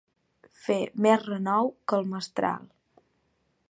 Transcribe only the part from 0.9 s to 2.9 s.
més renou que el mestral.